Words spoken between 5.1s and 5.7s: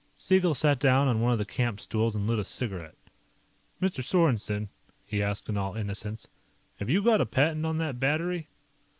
asked in